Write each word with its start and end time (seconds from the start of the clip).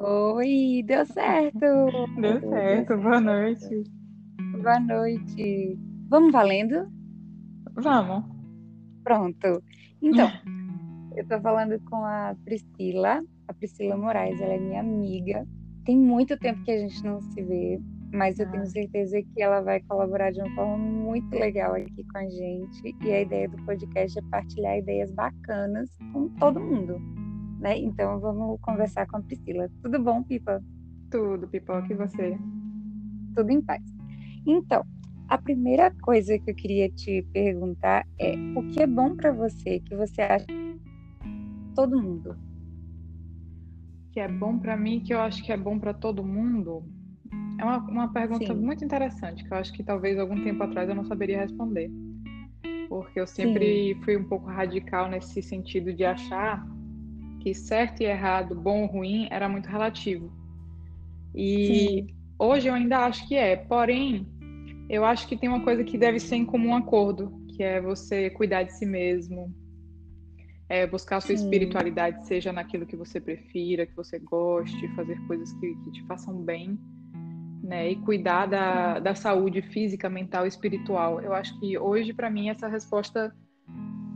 Oi, 0.00 0.82
deu 0.84 1.06
certo! 1.06 1.58
Deu 2.20 2.40
certo, 2.40 2.94
boa 2.98 3.18
noite. 3.18 3.84
Boa 4.60 4.78
noite. 4.78 5.78
Vamos 6.10 6.30
valendo? 6.30 6.92
Vamos. 7.76 8.22
Pronto. 9.02 9.62
Então, 10.02 10.28
eu 11.16 11.26
tô 11.26 11.40
falando 11.40 11.80
com 11.88 12.04
a 12.04 12.36
Priscila, 12.44 13.24
a 13.48 13.54
Priscila 13.54 13.96
Moraes, 13.96 14.38
ela 14.42 14.52
é 14.52 14.58
minha 14.58 14.80
amiga. 14.80 15.48
Tem 15.86 15.96
muito 15.96 16.36
tempo 16.36 16.62
que 16.64 16.70
a 16.70 16.78
gente 16.78 17.02
não 17.02 17.22
se 17.22 17.42
vê, 17.42 17.80
mas 18.12 18.38
eu 18.38 18.50
tenho 18.50 18.66
certeza 18.66 19.22
que 19.22 19.40
ela 19.40 19.62
vai 19.62 19.80
colaborar 19.80 20.32
de 20.32 20.40
uma 20.40 20.54
forma 20.54 20.76
muito 20.76 21.34
legal 21.34 21.72
aqui 21.72 22.04
com 22.12 22.18
a 22.18 22.28
gente. 22.28 22.94
E 23.02 23.10
a 23.10 23.22
ideia 23.22 23.48
do 23.48 23.56
podcast 23.64 24.18
é 24.18 24.22
partilhar 24.30 24.76
ideias 24.76 25.10
bacanas 25.12 25.88
com 26.12 26.28
todo 26.28 26.60
mundo. 26.60 27.21
Né? 27.62 27.78
Então 27.78 28.18
vamos 28.18 28.58
conversar 28.60 29.06
com 29.06 29.18
a 29.18 29.22
Priscila. 29.22 29.70
Tudo 29.80 30.02
bom, 30.02 30.20
Pipa? 30.24 30.60
Tudo, 31.08 31.46
Pipoca, 31.46 31.92
e 31.92 31.94
você? 31.94 32.36
Tudo 33.36 33.50
em 33.50 33.62
paz. 33.62 33.80
Então, 34.44 34.84
a 35.28 35.38
primeira 35.38 35.92
coisa 36.02 36.36
que 36.40 36.50
eu 36.50 36.54
queria 36.56 36.90
te 36.90 37.24
perguntar 37.32 38.04
é 38.18 38.34
o 38.56 38.64
que 38.64 38.82
é 38.82 38.86
bom 38.86 39.14
para 39.14 39.30
você 39.30 39.78
que 39.78 39.94
você 39.94 40.22
acha 40.22 40.46
todo 41.76 42.02
mundo? 42.02 42.36
Que 44.12 44.18
é 44.18 44.26
bom 44.26 44.58
para 44.58 44.76
mim, 44.76 44.98
que 44.98 45.14
eu 45.14 45.20
acho 45.20 45.40
que 45.44 45.52
é 45.52 45.56
bom 45.56 45.78
para 45.78 45.94
todo 45.94 46.24
mundo? 46.24 46.82
É 47.60 47.64
uma, 47.64 47.78
uma 47.78 48.12
pergunta 48.12 48.52
Sim. 48.52 48.60
muito 48.60 48.84
interessante, 48.84 49.44
que 49.44 49.54
eu 49.54 49.56
acho 49.56 49.72
que 49.72 49.84
talvez 49.84 50.18
algum 50.18 50.42
tempo 50.42 50.64
atrás 50.64 50.88
eu 50.88 50.96
não 50.96 51.04
saberia 51.04 51.38
responder. 51.38 51.88
Porque 52.88 53.20
eu 53.20 53.26
sempre 53.26 53.94
Sim. 53.94 54.02
fui 54.02 54.16
um 54.16 54.24
pouco 54.24 54.50
radical 54.50 55.08
nesse 55.08 55.40
sentido 55.40 55.94
de 55.94 56.04
achar 56.04 56.66
que 57.42 57.54
certo 57.54 58.02
e 58.02 58.04
errado, 58.04 58.54
bom 58.54 58.82
ou 58.82 58.86
ruim, 58.86 59.28
era 59.30 59.48
muito 59.48 59.68
relativo. 59.68 60.32
E 61.34 61.66
Sim. 61.66 62.06
hoje 62.38 62.68
eu 62.68 62.74
ainda 62.74 62.98
acho 63.06 63.26
que 63.26 63.34
é. 63.34 63.56
Porém, 63.56 64.26
eu 64.88 65.04
acho 65.04 65.26
que 65.26 65.36
tem 65.36 65.48
uma 65.48 65.64
coisa 65.64 65.82
que 65.82 65.98
deve 65.98 66.18
ser 66.18 66.36
em 66.36 66.44
comum 66.44 66.74
acordo, 66.74 67.32
que 67.56 67.62
é 67.62 67.80
você 67.80 68.30
cuidar 68.30 68.62
de 68.62 68.72
si 68.72 68.86
mesmo, 68.86 69.54
é 70.68 70.86
buscar 70.86 71.16
a 71.16 71.20
sua 71.20 71.36
Sim. 71.36 71.44
espiritualidade, 71.44 72.26
seja 72.26 72.52
naquilo 72.52 72.86
que 72.86 72.96
você 72.96 73.20
prefira, 73.20 73.86
que 73.86 73.96
você 73.96 74.18
goste, 74.18 74.88
fazer 74.94 75.18
coisas 75.26 75.52
que, 75.54 75.74
que 75.84 75.90
te 75.92 76.02
façam 76.04 76.42
bem 76.42 76.78
né? 77.62 77.90
E 77.90 77.96
cuidar 77.96 78.46
da, 78.46 78.98
da 78.98 79.14
saúde 79.14 79.62
física, 79.62 80.10
mental 80.10 80.44
e 80.44 80.48
espiritual. 80.48 81.20
Eu 81.20 81.32
acho 81.32 81.58
que 81.60 81.78
hoje, 81.78 82.12
para 82.12 82.28
mim, 82.28 82.48
essa 82.48 82.66
resposta, 82.66 83.34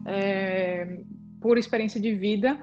é, 0.04 1.00
por 1.40 1.56
experiência 1.56 2.00
de 2.00 2.14
vida, 2.14 2.58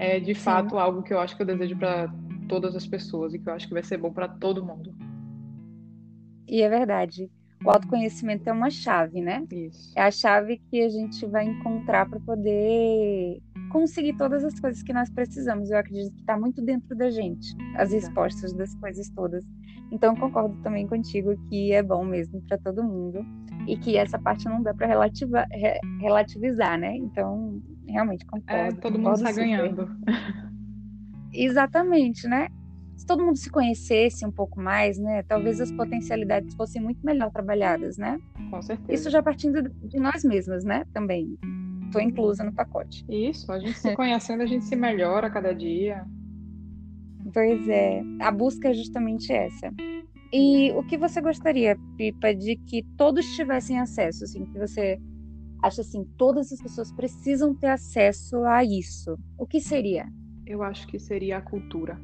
é 0.00 0.18
de 0.18 0.34
Sim. 0.34 0.40
fato 0.40 0.78
algo 0.78 1.02
que 1.02 1.12
eu 1.12 1.20
acho 1.20 1.36
que 1.36 1.42
eu 1.42 1.46
desejo 1.46 1.76
para 1.76 2.10
todas 2.48 2.74
as 2.74 2.86
pessoas 2.86 3.34
e 3.34 3.38
que 3.38 3.46
eu 3.46 3.52
acho 3.52 3.68
que 3.68 3.74
vai 3.74 3.82
ser 3.82 3.98
bom 3.98 4.10
para 4.10 4.26
todo 4.26 4.64
mundo. 4.64 4.94
E 6.48 6.62
é 6.62 6.68
verdade. 6.70 7.30
O 7.62 7.70
autoconhecimento 7.70 8.48
é 8.48 8.52
uma 8.52 8.70
chave, 8.70 9.20
né? 9.20 9.46
Isso. 9.52 9.92
É 9.94 10.00
a 10.00 10.10
chave 10.10 10.58
que 10.70 10.80
a 10.80 10.88
gente 10.88 11.26
vai 11.26 11.44
encontrar 11.44 12.08
para 12.08 12.18
poder 12.18 13.42
conseguir 13.70 14.16
todas 14.16 14.42
as 14.42 14.58
coisas 14.58 14.82
que 14.82 14.94
nós 14.94 15.10
precisamos. 15.10 15.70
Eu 15.70 15.76
acredito 15.76 16.14
que 16.14 16.20
está 16.20 16.38
muito 16.38 16.62
dentro 16.62 16.96
da 16.96 17.10
gente, 17.10 17.54
as 17.76 17.92
respostas 17.92 18.54
das 18.54 18.74
coisas 18.76 19.10
todas. 19.10 19.44
Então, 19.92 20.16
concordo 20.16 20.56
também 20.62 20.86
contigo 20.86 21.36
que 21.50 21.72
é 21.72 21.82
bom 21.82 22.04
mesmo 22.04 22.40
para 22.48 22.56
todo 22.56 22.82
mundo 22.82 23.20
e 23.68 23.76
que 23.76 23.98
essa 23.98 24.18
parte 24.18 24.46
não 24.46 24.62
dá 24.62 24.72
para 24.72 24.86
relativizar, 26.00 26.78
né? 26.78 26.96
Então, 26.96 27.60
realmente 27.90 28.24
concordo. 28.26 28.54
É, 28.54 28.72
todo 28.72 28.98
mundo 28.98 29.14
está 29.14 29.32
ganhando. 29.32 29.88
Exatamente, 31.32 32.26
né? 32.26 32.48
se 33.00 33.06
todo 33.06 33.24
mundo 33.24 33.38
se 33.38 33.48
conhecesse 33.48 34.26
um 34.26 34.30
pouco 34.30 34.60
mais, 34.60 34.98
né, 34.98 35.22
talvez 35.22 35.58
as 35.58 35.72
potencialidades 35.72 36.54
fossem 36.54 36.82
muito 36.82 37.00
melhor 37.02 37.30
trabalhadas, 37.30 37.96
né? 37.96 38.20
Com 38.50 38.60
certeza. 38.60 38.92
Isso 38.92 39.10
já 39.10 39.22
partindo 39.22 39.62
de 39.62 39.98
nós 39.98 40.22
mesmas, 40.22 40.64
né? 40.64 40.84
Também. 40.92 41.38
Estou 41.86 42.02
inclusa 42.02 42.44
no 42.44 42.52
pacote. 42.52 43.02
Isso, 43.08 43.50
a 43.50 43.58
gente 43.58 43.78
se 43.78 43.96
conhecendo, 43.96 44.42
a 44.42 44.46
gente 44.46 44.66
se 44.66 44.76
melhora 44.76 45.28
a 45.28 45.30
cada 45.30 45.54
dia. 45.54 46.04
Pois 47.32 47.66
é, 47.70 48.02
a 48.20 48.30
busca 48.30 48.68
é 48.68 48.74
justamente 48.74 49.32
essa. 49.32 49.72
E 50.30 50.70
o 50.72 50.82
que 50.82 50.98
você 50.98 51.22
gostaria, 51.22 51.78
Pipa, 51.96 52.34
de 52.34 52.56
que 52.56 52.82
todos 52.98 53.24
tivessem 53.34 53.80
acesso, 53.80 54.24
assim, 54.24 54.44
que 54.44 54.58
você 54.58 55.00
acha 55.62 55.80
assim, 55.82 56.04
todas 56.16 56.52
as 56.52 56.60
pessoas 56.60 56.92
precisam 56.92 57.54
ter 57.54 57.68
acesso 57.68 58.44
a 58.44 58.64
isso. 58.64 59.18
O 59.38 59.46
que 59.46 59.60
seria? 59.60 60.06
Eu 60.46 60.62
acho 60.62 60.86
que 60.86 60.98
seria 60.98 61.38
a 61.38 61.42
cultura 61.42 61.98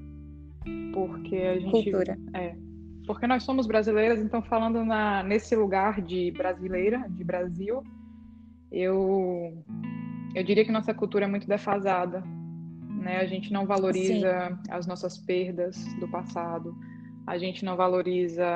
porque 0.93 1.37
a 1.37 1.59
gente 1.59 1.71
cultura 1.71 2.19
é 2.34 2.55
porque 3.06 3.27
nós 3.27 3.45
somos 3.45 3.66
brasileiras 3.66 4.21
então 4.21 4.43
falando 4.43 4.84
na 4.84 5.22
nesse 5.22 5.55
lugar 5.55 6.00
de 6.00 6.31
brasileira 6.33 7.06
de 7.11 7.22
Brasil 7.22 7.83
eu 8.72 9.65
eu 10.34 10.43
diria 10.43 10.65
que 10.65 10.72
nossa 10.72 10.93
cultura 10.93 11.27
é 11.27 11.28
muito 11.28 11.47
defasada 11.47 12.22
né 12.89 13.19
a 13.19 13.27
gente 13.27 13.53
não 13.53 13.66
valoriza 13.66 14.49
Sim. 14.49 14.72
as 14.72 14.87
nossas 14.87 15.19
perdas 15.19 15.77
do 16.00 16.09
passado 16.09 16.75
a 17.27 17.39
gente 17.39 17.65
não 17.65 17.77
valoriza 17.77 18.47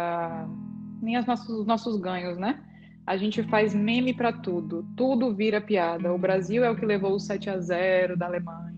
nem 1.03 1.19
os 1.19 1.27
nossos, 1.27 1.49
os 1.49 1.67
nossos 1.67 2.01
ganhos 2.01 2.39
né 2.39 2.61
a 3.07 3.17
gente 3.17 3.43
faz 3.45 3.75
meme 3.75 4.15
para 4.15 4.33
tudo 4.33 4.87
tudo 4.97 5.35
vira 5.35 5.61
piada 5.61 6.13
o 6.13 6.19
Brasil 6.19 6.65
é 6.65 6.71
o 6.71 6.77
que 6.77 6.87
levou 6.87 7.15
o 7.15 7.21
7 7.21 7.51
a 7.51 7.59
0 7.59 8.17
da 8.17 8.27
Alemanha 8.27 8.75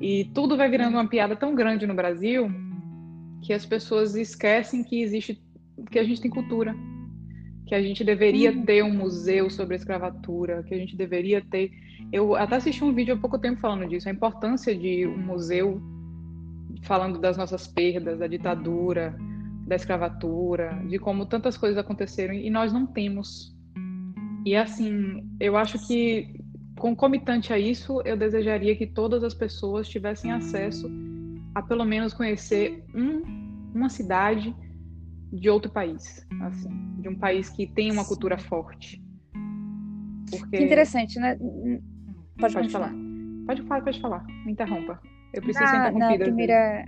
e 0.00 0.24
tudo 0.34 0.56
vai 0.56 0.68
virando 0.68 0.94
uma 0.96 1.06
piada 1.06 1.36
tão 1.36 1.54
grande 1.54 1.86
no 1.86 1.94
Brasil 1.94 2.50
que 3.42 3.52
as 3.52 3.66
pessoas 3.66 4.14
esquecem 4.14 4.82
que 4.82 5.02
existe, 5.02 5.42
que 5.90 5.98
a 5.98 6.04
gente 6.04 6.20
tem 6.20 6.30
cultura, 6.30 6.74
que 7.66 7.74
a 7.74 7.82
gente 7.82 8.04
deveria 8.04 8.52
uhum. 8.52 8.64
ter 8.64 8.82
um 8.82 8.94
museu 8.94 9.50
sobre 9.50 9.74
a 9.74 9.76
escravatura, 9.76 10.62
que 10.62 10.74
a 10.74 10.78
gente 10.78 10.96
deveria 10.96 11.40
ter. 11.40 11.70
Eu 12.12 12.34
até 12.34 12.56
assisti 12.56 12.84
um 12.84 12.94
vídeo 12.94 13.14
há 13.14 13.16
pouco 13.16 13.38
tempo 13.38 13.60
falando 13.60 13.88
disso, 13.88 14.08
a 14.08 14.12
importância 14.12 14.74
de 14.74 15.06
um 15.06 15.18
museu 15.18 15.80
falando 16.82 17.18
das 17.18 17.36
nossas 17.36 17.66
perdas, 17.66 18.18
da 18.18 18.26
ditadura, 18.26 19.16
da 19.72 19.76
escravatura, 19.76 20.82
de 20.88 20.98
como 20.98 21.26
tantas 21.26 21.56
coisas 21.56 21.78
aconteceram 21.78 22.34
e 22.34 22.50
nós 22.50 22.72
não 22.72 22.86
temos. 22.86 23.56
E 24.44 24.54
assim, 24.54 25.26
eu 25.40 25.56
acho 25.56 25.86
que 25.86 26.42
Concomitante 26.82 27.52
a 27.52 27.58
isso, 27.60 28.02
eu 28.04 28.16
desejaria 28.16 28.74
que 28.74 28.88
todas 28.88 29.22
as 29.22 29.32
pessoas 29.34 29.88
tivessem 29.88 30.32
acesso 30.32 30.90
a 31.54 31.62
pelo 31.62 31.84
menos 31.84 32.12
conhecer 32.12 32.84
um, 32.92 33.70
uma 33.72 33.88
cidade 33.88 34.52
de 35.32 35.48
outro 35.48 35.70
país, 35.70 36.26
assim, 36.40 36.70
de 36.98 37.08
um 37.08 37.14
país 37.14 37.48
que 37.50 37.68
tem 37.68 37.92
uma 37.92 38.04
cultura 38.04 38.36
forte. 38.36 39.00
Porque... 40.28 40.56
Que 40.56 40.64
interessante, 40.64 41.20
né? 41.20 41.38
Pode, 42.36 42.54
pode 42.54 42.70
falar. 42.70 42.92
Pode 43.46 43.62
falar, 43.62 43.82
pode 43.82 44.00
falar. 44.00 44.26
Me 44.44 44.50
interrompa. 44.50 45.00
Eu 45.32 45.40
preciso 45.40 45.64
ser 45.64 45.76
interrompida. 45.76 46.18
Na 46.18 46.24
primeira, 46.24 46.84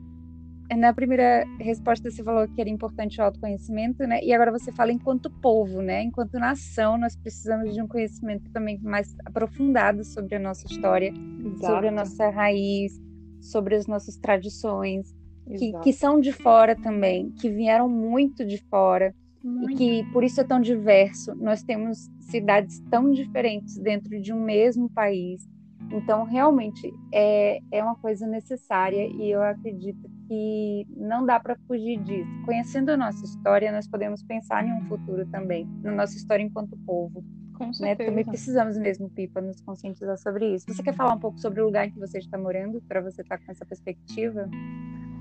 na 0.76 0.92
primeira 0.92 1.44
resposta 1.60 2.10
você 2.10 2.22
falou 2.22 2.48
que 2.48 2.60
era 2.60 2.70
importante 2.70 3.20
o 3.20 3.24
autoconhecimento, 3.24 4.06
né? 4.06 4.20
E 4.22 4.32
agora 4.32 4.50
você 4.50 4.72
fala 4.72 4.92
enquanto 4.92 5.30
povo, 5.30 5.82
né? 5.82 6.02
Enquanto 6.02 6.38
nação, 6.38 6.96
nós 6.96 7.16
precisamos 7.16 7.74
de 7.74 7.82
um 7.82 7.86
conhecimento 7.86 8.50
também 8.50 8.78
mais 8.78 9.14
aprofundado 9.24 10.04
sobre 10.04 10.36
a 10.36 10.38
nossa 10.38 10.66
história, 10.66 11.12
Exato. 11.44 11.66
sobre 11.66 11.88
a 11.88 11.92
nossa 11.92 12.30
raiz, 12.30 13.00
sobre 13.40 13.74
as 13.74 13.86
nossas 13.86 14.16
tradições, 14.16 15.14
que, 15.58 15.72
que, 15.80 15.92
são 15.92 16.18
de 16.18 16.32
fora 16.32 16.74
também, 16.74 17.30
que 17.32 17.50
vieram 17.50 17.88
muito 17.88 18.46
de 18.46 18.56
fora 18.56 19.14
muito. 19.42 19.72
e 19.72 19.76
que 19.76 20.12
por 20.12 20.24
isso 20.24 20.40
é 20.40 20.44
tão 20.44 20.60
diverso. 20.60 21.34
Nós 21.34 21.62
temos 21.62 22.10
cidades 22.20 22.80
tão 22.90 23.10
diferentes 23.10 23.76
dentro 23.76 24.18
de 24.20 24.32
um 24.32 24.42
mesmo 24.42 24.88
país 24.88 25.46
então, 25.92 26.24
realmente, 26.24 26.92
é, 27.12 27.60
é 27.70 27.82
uma 27.82 27.96
coisa 27.96 28.26
necessária 28.26 29.06
e 29.06 29.30
eu 29.30 29.42
acredito 29.42 30.10
que 30.28 30.86
não 30.96 31.24
dá 31.24 31.38
para 31.38 31.56
fugir 31.66 31.98
disso. 32.02 32.30
Conhecendo 32.44 32.90
a 32.90 32.96
nossa 32.96 33.24
história, 33.24 33.72
nós 33.72 33.86
podemos 33.88 34.22
pensar 34.22 34.66
em 34.66 34.72
um 34.72 34.86
futuro 34.86 35.26
também, 35.26 35.68
na 35.82 35.92
nossa 35.92 36.16
história 36.16 36.42
enquanto 36.42 36.76
povo. 36.78 37.24
Com 37.54 37.72
certeza. 37.72 38.02
Né? 38.02 38.10
Também 38.10 38.24
precisamos 38.24 38.76
mesmo, 38.76 39.08
Pipa, 39.10 39.40
nos 39.40 39.60
conscientizar 39.60 40.18
sobre 40.18 40.54
isso. 40.54 40.66
Você 40.68 40.82
quer 40.82 40.94
falar 40.94 41.14
um 41.14 41.18
pouco 41.18 41.38
sobre 41.38 41.60
o 41.60 41.66
lugar 41.66 41.86
em 41.86 41.90
que 41.90 41.98
você 41.98 42.18
está 42.18 42.36
morando, 42.36 42.82
para 42.82 43.00
você 43.00 43.22
estar 43.22 43.38
tá 43.38 43.44
com 43.44 43.52
essa 43.52 43.64
perspectiva? 43.64 44.48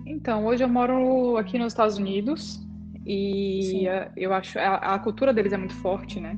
Então, 0.06 0.46
hoje 0.46 0.64
eu 0.64 0.70
moro 0.70 1.38
aqui 1.38 1.58
nos 1.58 1.74
Estados 1.74 1.98
Unidos 1.98 2.66
e 3.06 3.86
eu 4.16 4.34
acho 4.34 4.58
a, 4.60 4.96
a 4.96 5.00
cultura 5.00 5.34
deles 5.34 5.54
é 5.54 5.58
muito 5.58 5.76
forte, 5.76 6.20
né? 6.20 6.38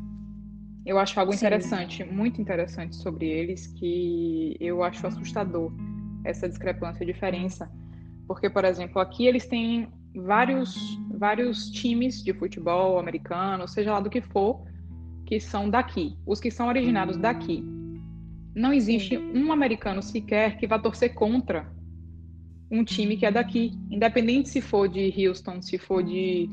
Eu 0.86 1.00
acho 1.00 1.20
algo 1.20 1.34
interessante, 1.34 2.04
Sim. 2.04 2.12
muito 2.12 2.40
interessante 2.40 2.96
sobre 2.96 3.28
eles, 3.28 3.66
que 3.68 4.56
eu 4.60 4.84
acho 4.84 5.08
assustador 5.08 5.72
essa 6.24 6.48
discrepância, 6.48 7.04
a 7.04 7.08
diferença. 7.08 7.72
Porque, 8.28 8.50
por 8.50 8.66
exemplo, 8.66 9.00
aqui 9.00 9.28
eles 9.28 9.46
têm 9.46 9.88
vários, 10.16 10.98
vários 11.18 11.70
times 11.70 12.24
de 12.24 12.34
futebol 12.34 13.00
americano, 13.00 13.68
seja 13.68 13.94
lá 13.94 14.00
do 14.00 14.10
que 14.10 14.22
for, 14.22 14.64
que 15.26 15.40
são 15.40 15.70
daqui, 15.70 16.18
os 16.26 16.40
que 16.40 16.52
são 16.52 16.68
originados 16.68 17.18
daqui. 17.18 17.64
Não 18.56 18.72
existe 18.72 19.18
um 19.18 19.52
americano 19.52 20.02
sequer 20.02 20.58
que 20.58 20.68
vá 20.68 20.80
torcer 20.80 21.14
contra 21.14 21.70
um 22.72 22.84
time 22.84 23.18
que 23.18 23.26
é 23.26 23.32
daqui, 23.32 23.74
independente 23.90 24.50
se 24.50 24.62
for 24.62 24.88
de 24.88 25.14
Houston, 25.18 25.62
se 25.62 25.78
for 25.78 26.04
de 26.04 26.50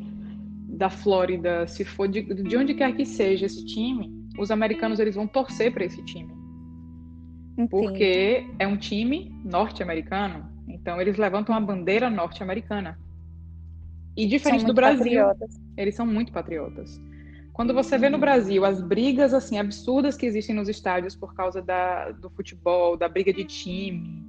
da 0.69 0.89
Flórida, 0.89 1.67
se 1.67 1.85
for 1.85 2.09
de, 2.09 2.23
de 2.23 2.57
onde 2.57 2.75
quer 2.75 2.95
que 2.97 3.05
seja 3.05 3.47
esse 3.47 3.65
time, 3.67 4.11
os 4.39 4.51
americanos 4.51 4.99
eles 4.99 5.15
vão 5.15 5.27
torcer 5.27 5.73
para 5.73 5.85
esse 5.85 6.03
time. 6.05 6.33
Entendi. 7.53 7.69
Porque 7.69 8.47
é 8.59 8.67
um 8.67 8.77
time 8.77 9.31
norte-americano, 9.45 10.49
então 10.73 11.01
eles 11.01 11.17
levantam 11.17 11.55
a 11.55 11.61
bandeira 11.61 12.09
norte-americana. 12.09 12.99
E 14.17 14.27
diferente 14.27 14.65
do 14.65 14.75
Brasil, 14.75 15.23
patriotas. 15.25 15.61
eles 15.77 15.95
são 15.95 16.07
muito 16.07 16.33
patriotas. 16.33 17.01
Quando 17.53 17.75
você 17.75 17.99
vê 17.99 18.09
no 18.09 18.19
Brasil 18.19 18.65
as 18.65 18.81
brigas 18.81 19.35
assim 19.35 19.59
absurdas 19.59 20.17
que 20.17 20.27
existem 20.27 20.55
nos 20.55 20.69
estádios 20.69 21.15
por 21.15 21.35
causa 21.35 21.61
da, 21.61 22.11
do 22.11 22.31
futebol, 22.31 22.97
da 22.97 23.09
briga 23.09 23.33
de 23.33 23.45
time, 23.45 24.23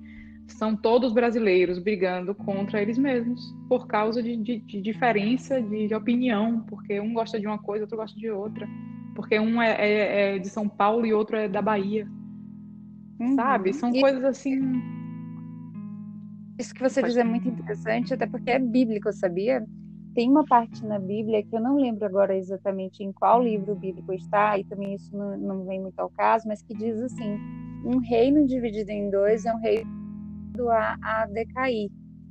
são 0.47 0.75
todos 0.75 1.13
brasileiros 1.13 1.79
brigando 1.79 2.35
contra 2.35 2.81
eles 2.81 2.97
mesmos 2.97 3.55
por 3.69 3.87
causa 3.87 4.21
de, 4.21 4.35
de, 4.35 4.59
de 4.59 4.81
diferença 4.81 5.61
de, 5.61 5.87
de, 5.87 5.95
opinião, 5.95 6.61
porque 6.67 6.99
um 6.99 7.13
gosta 7.13 7.39
de 7.39 7.47
uma 7.47 7.57
coisa, 7.57 7.85
outro 7.85 7.97
gosta 7.97 8.19
de 8.19 8.29
outra, 8.29 8.67
porque 9.15 9.39
um 9.39 9.61
é, 9.61 9.71
é, 9.71 10.35
é 10.35 10.39
de 10.39 10.49
São 10.49 10.67
Paulo 10.67 11.05
e 11.05 11.13
outro 11.13 11.37
é 11.37 11.47
da 11.47 11.61
Bahia, 11.61 12.07
uhum. 13.19 13.35
sabe? 13.35 13.73
São 13.73 13.93
e... 13.95 14.01
coisas 14.01 14.23
assim. 14.23 14.59
Isso 16.57 16.73
que 16.73 16.81
você 16.81 17.01
Pode... 17.01 17.13
diz 17.13 17.17
é 17.17 17.23
muito 17.23 17.47
interessante, 17.47 18.13
até 18.13 18.27
porque 18.27 18.51
é 18.51 18.59
bíblico, 18.59 19.11
sabia? 19.11 19.65
Tem 20.13 20.29
uma 20.29 20.45
parte 20.45 20.85
na 20.85 20.99
Bíblia 20.99 21.43
que 21.43 21.55
eu 21.55 21.59
não 21.59 21.77
lembro 21.77 22.05
agora 22.05 22.37
exatamente 22.37 23.03
em 23.03 23.11
qual 23.11 23.41
livro 23.41 23.73
bíblico 23.73 24.13
está, 24.13 24.57
e 24.59 24.63
também 24.63 24.93
isso 24.93 25.15
não, 25.15 25.35
não 25.37 25.65
vem 25.65 25.81
muito 25.81 25.99
ao 25.99 26.09
caso, 26.09 26.47
mas 26.47 26.61
que 26.61 26.75
diz 26.75 27.01
assim: 27.01 27.39
um 27.83 27.97
reino 27.97 28.45
dividido 28.45 28.91
em 28.91 29.09
dois 29.09 29.45
é 29.45 29.53
um 29.53 29.57
reino 29.57 30.69
a, 30.69 30.97
a 31.01 31.25
decair, 31.25 31.89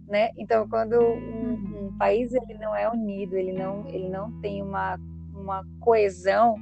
né? 0.09 0.31
Então, 0.39 0.69
quando 0.69 0.95
um, 0.95 1.87
um, 1.87 1.97
país 1.99 2.33
ele 2.33 2.55
não 2.59 2.75
é 2.75 2.89
unido, 2.89 3.37
ele 3.37 3.53
não, 3.53 3.87
ele 3.89 4.09
não 4.09 4.31
tem 4.41 4.63
uma, 4.63 4.97
uma 5.35 5.67
coesão, 5.81 6.55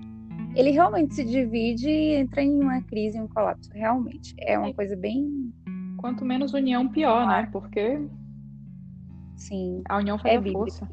ele 0.56 0.70
realmente 0.70 1.14
se 1.14 1.24
divide 1.24 1.88
e 1.88 2.14
entra 2.14 2.42
em 2.42 2.60
uma 2.60 2.82
crise, 2.82 3.20
um 3.20 3.28
colapso. 3.28 3.70
Realmente, 3.72 4.34
é 4.38 4.58
uma 4.58 4.72
coisa 4.72 4.96
bem... 4.96 5.52
Quanto 6.00 6.24
menos 6.24 6.54
união, 6.54 6.88
pior, 6.88 7.26
né? 7.26 7.48
Porque 7.52 7.98
Sim, 9.36 9.82
a 9.88 9.98
união 9.98 10.18
faz 10.18 10.34
é 10.34 10.48
a 10.48 10.52
força. 10.52 10.88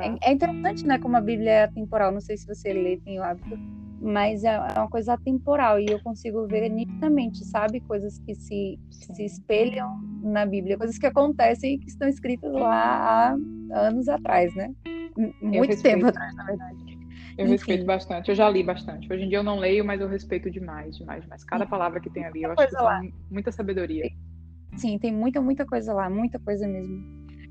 É, 0.00 0.30
é, 0.30 0.32
interessante, 0.32 0.86
né, 0.86 0.98
como 0.98 1.16
a 1.16 1.20
Bíblia 1.20 1.50
é 1.50 1.62
atemporal. 1.64 2.12
Não 2.12 2.20
sei 2.20 2.36
se 2.36 2.46
você 2.46 2.72
lê, 2.72 2.96
tem 2.98 3.18
o 3.18 3.22
hábito 3.22 3.56
mas 4.00 4.44
é, 4.44 4.54
é 4.54 4.78
uma 4.78 4.88
coisa 4.88 5.14
atemporal 5.14 5.80
e 5.80 5.86
eu 5.86 6.00
consigo 6.00 6.46
ver 6.46 6.68
nitidamente, 6.68 7.44
sabe? 7.44 7.80
Coisas 7.80 8.18
que 8.20 8.34
se, 8.34 8.78
se 8.90 9.24
espelham 9.24 10.00
na 10.22 10.46
Bíblia, 10.46 10.78
coisas 10.78 10.98
que 10.98 11.06
acontecem 11.06 11.74
e 11.74 11.78
que 11.78 11.88
estão 11.88 12.08
escritas 12.08 12.52
lá 12.52 13.32
há 13.32 13.86
anos 13.86 14.08
atrás, 14.08 14.54
né? 14.54 14.70
Muito 15.42 15.82
tempo 15.82 16.06
atrás, 16.06 16.34
na 16.36 16.44
verdade. 16.44 16.87
Eu 17.38 17.44
Enfim. 17.44 17.52
respeito 17.52 17.86
bastante, 17.86 18.30
eu 18.30 18.34
já 18.34 18.50
li 18.50 18.64
bastante. 18.64 19.10
Hoje 19.12 19.22
em 19.22 19.28
dia 19.28 19.38
eu 19.38 19.44
não 19.44 19.60
leio, 19.60 19.84
mas 19.84 20.00
eu 20.00 20.08
respeito 20.08 20.50
demais, 20.50 20.96
demais, 20.96 21.22
demais. 21.22 21.44
Cada 21.44 21.64
palavra 21.64 22.00
que 22.00 22.10
tem 22.10 22.24
ali, 22.24 22.42
eu 22.42 22.50
acho 22.50 22.66
que 22.66 22.74
lá. 22.74 23.00
muita 23.30 23.52
sabedoria. 23.52 24.10
Sim, 24.76 24.98
tem 24.98 25.12
muita, 25.12 25.40
muita 25.40 25.64
coisa 25.64 25.94
lá, 25.94 26.10
muita 26.10 26.40
coisa 26.40 26.66
mesmo. 26.66 27.00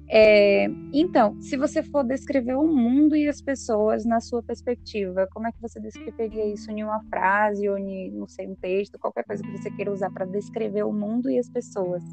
É, 0.10 0.66
então, 0.94 1.42
se 1.42 1.56
você 1.56 1.82
for 1.82 2.04
descrever 2.04 2.56
o 2.56 2.68
mundo 2.68 3.16
e 3.16 3.30
as 3.30 3.42
pessoas 3.42 4.04
na 4.04 4.20
sua 4.20 4.44
perspectiva, 4.44 5.26
como 5.32 5.48
é 5.48 5.52
que 5.54 5.62
você 5.62 5.80
descreveria 5.80 6.46
isso 6.54 6.70
em 6.70 6.84
uma 6.84 7.02
frase 7.10 7.68
ou 7.70 7.78
em, 7.78 8.12
não 8.12 8.28
sei, 8.28 8.46
um 8.46 8.56
texto, 8.56 9.00
qualquer 9.00 9.24
coisa 9.24 9.42
que 9.42 9.52
você 9.52 9.72
queira 9.72 9.92
usar 9.92 10.12
para 10.12 10.26
descrever 10.26 10.84
o 10.84 10.92
mundo 10.92 11.30
e 11.30 11.40
as 11.40 11.50
pessoas 11.50 12.04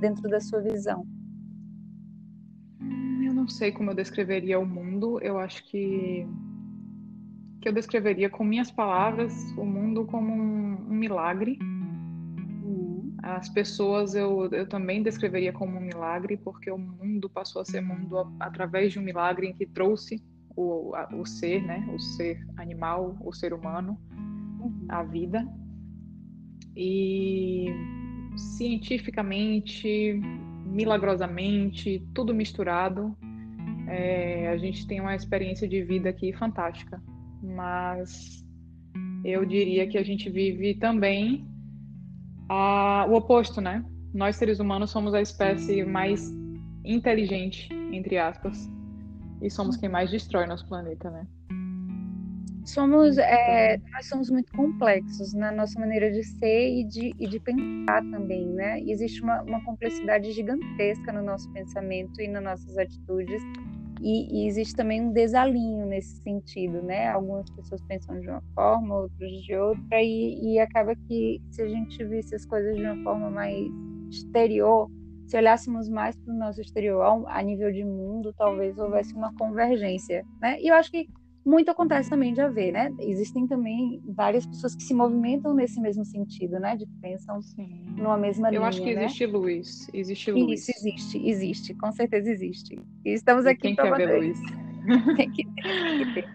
dentro 0.00 0.28
da 0.28 0.38
sua 0.38 0.60
visão? 0.60 1.06
Eu 3.24 3.32
não 3.32 3.48
sei 3.48 3.72
como 3.72 3.90
eu 3.90 3.94
descreveria 3.94 4.58
o 4.58 4.66
mundo. 4.66 5.18
Eu 5.22 5.38
acho 5.38 5.64
que 5.64 6.26
que 7.62 7.68
eu 7.68 7.72
descreveria 7.72 8.28
com 8.28 8.44
minhas 8.44 8.70
palavras 8.70 9.32
o 9.56 9.64
mundo 9.64 10.04
como 10.04 10.34
um, 10.34 10.86
um 10.90 10.94
milagre 10.94 11.58
as 13.22 13.48
pessoas 13.48 14.14
eu, 14.16 14.48
eu 14.50 14.68
também 14.68 15.02
descreveria 15.02 15.52
como 15.52 15.78
um 15.78 15.80
milagre, 15.80 16.36
porque 16.36 16.70
o 16.70 16.76
mundo 16.76 17.30
passou 17.30 17.62
a 17.62 17.64
ser 17.64 17.80
mundo 17.80 18.34
através 18.40 18.92
de 18.92 18.98
um 18.98 19.02
milagre 19.02 19.46
em 19.46 19.54
que 19.54 19.64
trouxe 19.64 20.20
o, 20.56 20.92
a, 20.94 21.08
o 21.14 21.24
ser, 21.24 21.62
né? 21.62 21.88
O 21.94 22.00
ser 22.00 22.44
animal, 22.56 23.16
o 23.20 23.32
ser 23.32 23.54
humano, 23.54 23.96
a 24.88 25.04
vida. 25.04 25.46
E 26.76 27.66
cientificamente, 28.36 30.20
milagrosamente, 30.66 32.04
tudo 32.12 32.34
misturado, 32.34 33.16
é, 33.86 34.48
a 34.48 34.56
gente 34.56 34.84
tem 34.86 35.00
uma 35.00 35.14
experiência 35.14 35.68
de 35.68 35.82
vida 35.84 36.10
aqui 36.10 36.32
fantástica. 36.32 37.00
Mas 37.42 38.44
eu 39.24 39.44
diria 39.44 39.86
que 39.88 39.98
a 39.98 40.02
gente 40.02 40.30
vive 40.30 40.74
também 40.74 41.46
a, 42.48 43.06
o 43.08 43.14
oposto, 43.14 43.60
né? 43.60 43.84
Nós, 44.14 44.36
seres 44.36 44.60
humanos, 44.60 44.90
somos 44.90 45.14
a 45.14 45.20
espécie 45.20 45.84
mais 45.84 46.30
inteligente, 46.84 47.68
entre 47.92 48.18
aspas, 48.18 48.70
e 49.40 49.48
somos 49.50 49.76
quem 49.76 49.88
mais 49.88 50.10
destrói 50.10 50.46
nosso 50.46 50.66
planeta, 50.68 51.10
né? 51.10 51.26
Somos, 52.64 53.18
é, 53.18 53.76
nós 53.90 54.06
somos 54.06 54.30
muito 54.30 54.52
complexos 54.52 55.34
na 55.34 55.50
nossa 55.50 55.80
maneira 55.80 56.12
de 56.12 56.22
ser 56.22 56.68
e 56.68 56.84
de, 56.84 57.12
e 57.18 57.26
de 57.26 57.40
pensar 57.40 58.02
também, 58.10 58.46
né? 58.50 58.80
Existe 58.82 59.20
uma, 59.20 59.42
uma 59.42 59.64
complexidade 59.64 60.30
gigantesca 60.30 61.12
no 61.12 61.22
nosso 61.22 61.50
pensamento 61.52 62.20
e 62.20 62.28
nas 62.28 62.42
nossas 62.42 62.78
atitudes 62.78 63.42
e, 64.02 64.42
e, 64.42 64.48
existe 64.48 64.74
também 64.74 65.00
um 65.00 65.12
desalinho 65.12 65.86
nesse 65.86 66.16
sentido, 66.22 66.82
né? 66.82 67.08
Algumas 67.08 67.48
pessoas 67.50 67.80
pensam 67.82 68.18
de 68.20 68.28
uma 68.28 68.42
forma, 68.54 68.96
outras 68.96 69.30
de 69.42 69.54
outra, 69.54 70.02
e, 70.02 70.54
e 70.54 70.58
acaba 70.58 70.94
que 70.96 71.40
se 71.50 71.62
a 71.62 71.68
gente 71.68 72.04
visse 72.04 72.34
as 72.34 72.44
coisas 72.44 72.76
de 72.76 72.82
uma 72.82 73.02
forma 73.04 73.30
mais 73.30 73.64
exterior, 74.10 74.90
se 75.26 75.36
olhássemos 75.36 75.88
mais 75.88 76.16
para 76.16 76.34
o 76.34 76.36
nosso 76.36 76.60
exterior, 76.60 77.24
a 77.28 77.42
nível 77.42 77.72
de 77.72 77.84
mundo, 77.84 78.34
talvez 78.36 78.76
houvesse 78.76 79.14
uma 79.14 79.32
convergência, 79.34 80.26
né? 80.40 80.60
E 80.60 80.68
eu 80.68 80.74
acho 80.74 80.90
que 80.90 81.08
muito 81.44 81.70
acontece 81.70 82.08
também 82.08 82.32
de 82.32 82.40
haver, 82.40 82.72
né? 82.72 82.94
Existem 83.00 83.46
também 83.46 84.00
várias 84.06 84.46
pessoas 84.46 84.74
que 84.74 84.82
se 84.82 84.94
movimentam 84.94 85.52
nesse 85.54 85.80
mesmo 85.80 86.04
sentido, 86.04 86.58
né? 86.60 86.76
De 86.76 86.86
que 86.86 86.96
pensam 87.00 87.42
Sim. 87.42 87.84
numa 87.96 88.16
mesma 88.16 88.48
Eu 88.48 88.52
linha. 88.52 88.60
Eu 88.60 88.64
acho 88.64 88.82
que 88.82 88.94
né? 88.94 89.04
existe 89.04 89.26
luz. 89.26 89.90
Existe 89.92 90.30
luz. 90.30 90.60
Isso 90.60 90.72
existe, 90.76 91.28
existe, 91.28 91.74
com 91.74 91.90
certeza 91.90 92.30
existe. 92.30 92.78
E 93.04 93.10
estamos 93.10 93.44
aqui 93.44 93.62
tem 93.62 93.74
para 93.74 93.96
ver 93.96 94.20
luz. 94.20 94.40
tem 95.16 95.30
que 95.30 95.44
ter, 95.44 95.62
tem 95.62 95.98
que 95.98 96.14
ter. 96.14 96.28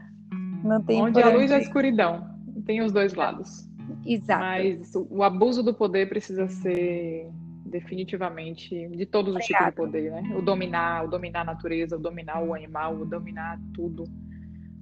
Não 0.64 0.82
tem 0.84 1.02
Onde 1.02 1.22
a 1.22 1.30
luz 1.30 1.52
é 1.52 1.56
a 1.56 1.60
escuridão. 1.60 2.28
Tem 2.66 2.82
os 2.82 2.92
dois 2.92 3.14
lados. 3.14 3.70
Exato. 4.06 4.42
Mas 4.42 4.94
o 5.10 5.24
abuso 5.24 5.64
do 5.64 5.74
poder 5.74 6.10
precisa 6.10 6.48
ser 6.50 7.30
definitivamente 7.66 8.88
de 8.90 9.06
todos 9.06 9.36
os 9.36 9.46
tipos 9.46 9.66
de 9.66 9.72
poder, 9.74 10.12
né? 10.12 10.36
O 10.36 10.42
dominar, 10.42 11.06
o 11.06 11.08
dominar 11.10 11.42
a 11.42 11.46
natureza, 11.46 11.96
o 11.96 12.00
dominar 12.00 12.42
o 12.42 12.54
animal, 12.54 12.96
o 12.96 13.06
dominar 13.06 13.60
tudo 13.74 14.06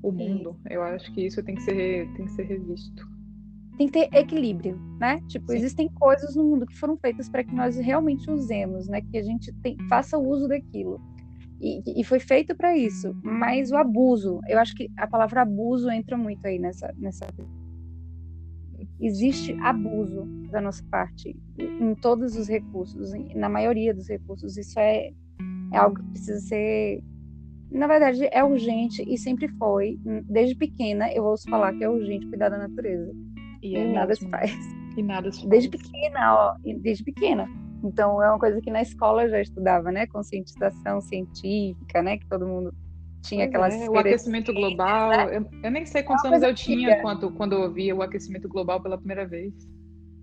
o 0.05 0.11
mundo. 0.11 0.55
Eu 0.69 0.83
acho 0.83 1.11
que 1.13 1.25
isso 1.25 1.41
tem 1.41 1.55
que 1.55 1.63
ser, 1.63 2.07
tem 2.13 2.25
que 2.25 2.31
ser 2.31 2.43
revisto. 2.43 3.07
Tem 3.77 3.87
que 3.87 3.93
ter 3.93 4.15
equilíbrio, 4.15 4.79
né? 4.99 5.19
Tipo, 5.27 5.51
Sim. 5.51 5.57
existem 5.57 5.89
coisas 5.89 6.35
no 6.35 6.43
mundo 6.43 6.65
que 6.65 6.77
foram 6.77 6.95
feitas 6.95 7.27
para 7.27 7.43
que 7.43 7.53
nós 7.53 7.77
realmente 7.77 8.29
usemos, 8.29 8.87
né? 8.87 9.01
Que 9.01 9.17
a 9.17 9.23
gente 9.23 9.51
tem, 9.61 9.75
faça 9.89 10.17
uso 10.17 10.47
daquilo. 10.47 11.01
E, 11.59 11.99
e 11.99 12.03
foi 12.03 12.19
feito 12.19 12.55
para 12.55 12.77
isso. 12.77 13.15
Mas 13.23 13.71
o 13.71 13.77
abuso, 13.77 14.39
eu 14.47 14.59
acho 14.59 14.75
que 14.75 14.89
a 14.95 15.07
palavra 15.07 15.41
abuso 15.41 15.89
entra 15.89 16.15
muito 16.15 16.45
aí 16.45 16.59
nessa, 16.59 16.93
nessa. 16.97 17.25
Existe 19.01 19.53
abuso 19.59 20.25
da 20.51 20.61
nossa 20.61 20.83
parte 20.89 21.35
em 21.57 21.95
todos 21.95 22.37
os 22.37 22.47
recursos, 22.47 23.11
na 23.35 23.49
maioria 23.49 23.93
dos 23.93 24.07
recursos. 24.07 24.55
Isso 24.55 24.79
é, 24.79 25.11
é 25.73 25.77
algo 25.77 25.97
que 25.97 26.11
precisa 26.11 26.39
ser 26.39 27.03
na 27.75 27.87
verdade, 27.87 28.27
é 28.31 28.43
urgente 28.43 29.03
e 29.07 29.17
sempre 29.17 29.47
foi. 29.57 29.99
Desde 30.23 30.55
pequena 30.55 31.11
eu 31.11 31.25
ouço 31.25 31.49
falar 31.49 31.73
que 31.73 31.83
é 31.83 31.89
urgente 31.89 32.25
cuidar 32.27 32.49
da 32.49 32.57
natureza. 32.57 33.11
E, 33.61 33.75
é 33.75 33.85
nada 33.85 34.15
se 34.15 34.27
faz. 34.29 34.51
E 34.95 35.03
nada 35.03 35.31
se 35.31 35.39
faz. 35.39 35.49
Desde 35.49 35.69
pequena, 35.69 36.35
ó, 36.35 36.55
desde 36.81 37.03
pequena. 37.03 37.49
Então 37.83 38.21
é 38.21 38.29
uma 38.29 38.39
coisa 38.39 38.61
que 38.61 38.71
na 38.71 38.81
escola 38.81 39.23
eu 39.23 39.29
já 39.29 39.41
estudava, 39.41 39.91
né? 39.91 40.07
Conscientização 40.07 41.01
científica, 41.01 42.01
né? 42.01 42.17
Que 42.17 42.25
todo 42.27 42.47
mundo 42.47 42.73
tinha 43.21 43.45
aquelas. 43.45 43.75
É, 43.75 43.89
o 43.89 43.97
aquecimento 43.97 44.53
global. 44.53 45.09
Né? 45.09 45.37
Eu, 45.37 45.49
eu, 45.63 45.71
nem 45.71 45.85
sei 45.85 46.03
quantos 46.03 46.25
é 46.25 46.27
anos 46.29 46.43
eu 46.43 46.55
tinha 46.55 47.01
quando, 47.01 47.31
quando 47.31 47.53
eu 47.53 47.61
ouvia 47.61 47.95
o 47.95 48.01
aquecimento 48.01 48.47
global 48.47 48.81
pela 48.81 48.97
primeira 48.97 49.27
vez. 49.27 49.53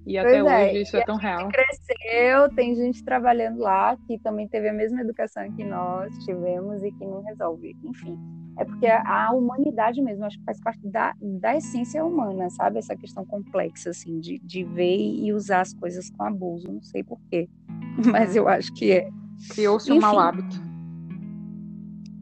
E 0.07 0.19
até 0.19 0.43
pois 0.43 0.53
é, 0.53 0.67
hoje 0.67 0.77
é, 0.77 0.83
isso 0.83 0.97
é 0.97 1.05
tão 1.05 1.17
real. 1.17 1.49
cresceu, 1.49 2.49
tem 2.55 2.75
gente 2.75 3.05
trabalhando 3.05 3.59
lá 3.59 3.97
que 4.07 4.19
também 4.19 4.49
teve 4.49 4.69
a 4.69 4.73
mesma 4.73 5.01
educação 5.01 5.51
que 5.53 5.65
nós 5.65 6.13
tivemos 6.25 6.83
e 6.83 6.91
que 6.91 7.05
não 7.05 7.23
resolve. 7.23 7.77
Enfim, 7.85 8.19
é 8.59 8.65
porque 8.65 8.87
a, 8.87 9.27
a 9.27 9.33
humanidade 9.33 10.03
mesmo, 10.03 10.25
acho 10.25 10.39
que 10.39 10.45
faz 10.45 10.61
parte 10.61 10.87
da, 10.89 11.15
da 11.21 11.57
essência 11.57 12.05
humana, 12.05 12.51
sabe? 12.51 12.79
Essa 12.79 12.97
questão 12.97 13.25
complexa, 13.25 13.91
assim, 13.91 14.19
de, 14.19 14.39
de 14.41 14.65
ver 14.65 14.97
e 14.97 15.33
usar 15.33 15.61
as 15.61 15.73
coisas 15.73 16.11
com 16.11 16.25
abuso. 16.25 16.71
Não 16.71 16.83
sei 16.83 17.05
porquê, 17.05 17.49
mas 18.11 18.35
eu 18.35 18.49
acho 18.49 18.73
que 18.75 18.91
é. 18.91 19.09
Criou-se 19.51 19.91
um 19.93 20.01
mau 20.01 20.19
hábito. 20.19 20.61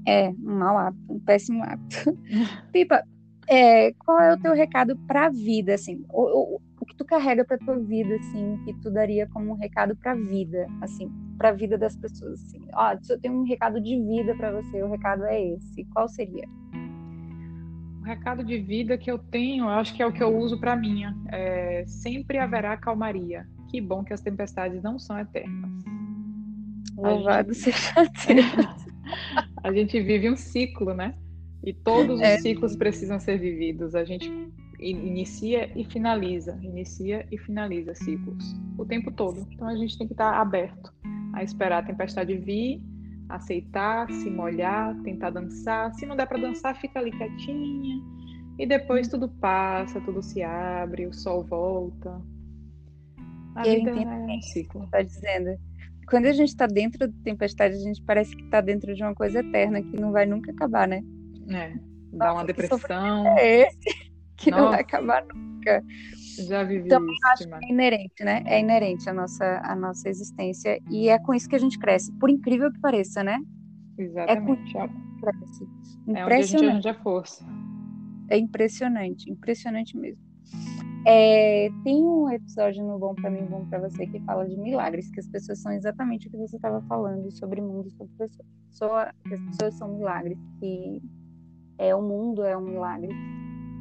É, 0.07 0.29
um 0.31 0.59
mau 0.59 0.77
hábito, 0.77 1.13
um 1.13 1.21
péssimo 1.21 1.63
hábito. 1.63 2.17
Pipa, 2.73 3.03
é, 3.49 3.93
qual 3.95 4.21
é 4.21 4.33
o 4.33 4.39
teu 4.39 4.55
recado 4.55 4.97
para 5.07 5.27
a 5.27 5.31
vida, 5.31 5.75
assim? 5.75 6.05
O, 6.09 6.57
o, 6.57 6.61
que 6.91 6.97
tu 6.97 7.05
carrega 7.05 7.45
para 7.45 7.57
tua 7.59 7.79
vida, 7.79 8.17
assim, 8.17 8.59
que 8.65 8.75
tu 8.75 8.91
daria 8.91 9.27
como 9.29 9.53
um 9.53 9.55
recado 9.55 9.95
para 9.97 10.13
a 10.13 10.15
vida, 10.17 10.67
assim, 10.81 11.09
para 11.39 11.51
a 11.51 11.53
vida 11.53 11.79
das 11.79 11.97
pessoas, 11.97 12.43
assim? 12.45 12.61
Ó, 12.75 12.97
se 13.01 13.13
eu 13.13 13.21
tenho 13.21 13.35
um 13.35 13.45
recado 13.45 13.81
de 13.81 13.97
vida 13.97 14.35
para 14.35 14.51
você, 14.51 14.83
o 14.83 14.91
recado 14.91 15.25
é 15.25 15.55
esse. 15.55 15.85
Qual 15.87 16.09
seria? 16.09 16.45
O 18.01 18.05
recado 18.05 18.43
de 18.43 18.59
vida 18.59 18.99
que 18.99 19.11
eu 19.11 19.19
tenho, 19.19 19.65
eu 19.67 19.71
acho 19.71 19.95
que 19.95 20.03
é 20.03 20.07
o 20.07 20.13
que 20.13 20.23
eu 20.23 20.37
uso 20.37 20.59
para 20.59 20.75
minha. 20.75 21.17
É, 21.29 21.85
sempre 21.87 22.39
haverá 22.39 22.77
calmaria. 22.77 23.47
Que 23.69 23.81
bom 23.81 24.03
que 24.03 24.13
as 24.13 24.21
tempestades 24.21 24.83
não 24.83 24.99
são 24.99 25.17
eternas. 25.19 25.71
Louvado 26.97 27.55
gente... 27.55 27.73
seja 28.19 28.35
Deus. 28.35 28.87
a 29.63 29.73
gente 29.73 30.01
vive 30.01 30.29
um 30.29 30.37
ciclo, 30.37 30.93
né? 30.93 31.15
E 31.63 31.73
todos 31.73 32.17
os 32.17 32.23
é. 32.23 32.39
ciclos 32.39 32.75
precisam 32.75 33.21
ser 33.21 33.39
vividos. 33.39 33.95
A 33.95 34.03
gente 34.05 34.29
inicia 34.81 35.71
e 35.79 35.85
finaliza, 35.85 36.59
inicia 36.63 37.27
e 37.31 37.39
finaliza 37.39 37.95
ciclos 37.95 38.57
o 38.79 38.85
tempo 38.85 39.11
todo. 39.11 39.47
Então 39.51 39.69
a 39.69 39.77
gente 39.77 39.99
tem 39.99 40.07
que 40.07 40.15
estar 40.15 40.41
aberto 40.41 40.93
a 41.33 41.43
esperar 41.43 41.83
a 41.83 41.87
tempestade 41.87 42.37
vir, 42.37 42.83
aceitar, 43.29 44.11
se 44.11 44.31
molhar, 44.31 44.97
tentar 45.03 45.31
dançar. 45.31 45.93
Se 45.95 46.07
não 46.07 46.17
der 46.17 46.27
para 46.27 46.39
dançar, 46.39 46.75
fica 46.77 46.99
ali 46.99 47.13
quietinha. 47.13 48.03
E 48.59 48.67
depois 48.67 49.09
tudo 49.09 49.29
passa, 49.29 50.01
tudo 50.01 50.23
se 50.23 50.43
abre, 50.43 51.07
o 51.07 51.13
sol 51.13 51.45
volta. 51.45 52.21
A 53.55 53.67
Eu 53.67 53.75
vida 53.77 53.91
é 53.91 53.95
um 53.95 54.43
ciclo. 54.43 54.85
Está 54.85 55.03
dizendo 55.03 55.59
quando 56.11 56.27
a 56.27 56.33
gente 56.33 56.49
está 56.49 56.67
dentro 56.67 57.07
da 57.07 57.15
tempestade, 57.23 57.77
a 57.77 57.79
gente 57.79 58.03
parece 58.03 58.35
que 58.35 58.43
está 58.43 58.61
dentro 58.61 58.93
de 58.93 59.03
uma 59.03 59.15
coisa 59.15 59.39
eterna 59.39 59.81
que 59.81 60.01
não 60.01 60.11
vai 60.11 60.27
nunca 60.27 60.51
acabar, 60.51 60.89
né? 60.89 61.05
É, 61.49 61.73
dá 62.13 62.27
Nossa, 62.27 62.33
uma 62.33 62.45
depressão. 62.45 63.39
É 63.39 63.69
esse 63.69 64.10
que 64.41 64.51
Nossa. 64.51 64.63
não 64.63 64.71
vai 64.71 64.81
acabar 64.81 65.25
nunca. 65.27 65.85
Já 66.49 66.65
vivi 66.65 66.87
então, 66.87 67.05
isso. 67.05 67.27
Acho 67.27 67.49
que 67.49 67.67
é 67.67 67.71
inerente, 67.71 68.25
né? 68.25 68.43
É 68.47 68.61
inerente 68.61 69.09
à 69.09 69.13
nossa, 69.13 69.61
à 69.63 69.77
nossa 69.77 70.09
existência. 70.09 70.81
E 70.91 71.09
é 71.09 71.19
com 71.19 71.35
isso 71.35 71.49
que 71.49 71.57
a 71.57 71.59
gente 71.59 71.79
cresce, 71.79 72.11
por 72.13 72.31
incrível 72.31 72.73
que 72.73 72.81
pareça, 72.81 73.23
né? 73.23 73.39
Exatamente. 73.99 74.41
É 74.41 74.47
com 74.47 74.55
isso 74.55 74.73
que 74.73 74.79
a 74.79 74.87
gente 74.87 75.21
cresce. 75.21 75.69
É 76.09 76.25
onde 76.25 76.35
a 76.35 76.43
gente 76.43 76.67
arranja 76.67 76.95
força. 76.95 77.47
É 78.31 78.39
impressionante, 78.39 79.31
impressionante 79.31 79.97
mesmo. 79.97 80.23
É, 81.07 81.71
tem 81.83 82.03
um 82.03 82.31
episódio 82.31 82.85
no 82.85 82.99
Bom 82.99 83.15
para 83.15 83.31
mim, 83.31 83.45
Bom 83.47 83.67
para 83.67 83.79
você 83.81 84.07
que 84.07 84.21
fala 84.21 84.47
de 84.47 84.57
milagres, 84.57 85.11
que 85.11 85.21
as 85.21 85.27
pessoas 85.27 85.59
são 85.61 85.73
exatamente 85.73 86.29
o 86.29 86.31
que 86.31 86.37
você 86.37 86.57
estava 86.57 86.81
falando 86.83 87.31
sobre 87.31 87.61
mundo, 87.61 87.91
sobre 87.91 88.13
pessoas. 88.17 88.47
que 89.27 89.35
as 89.35 89.41
pessoas 89.41 89.75
são 89.75 89.89
milagres, 89.97 90.39
que 90.59 91.03
é 91.79 91.95
o 91.95 92.03
mundo 92.03 92.45
é 92.45 92.57
um 92.57 92.63
milagre. 92.63 93.09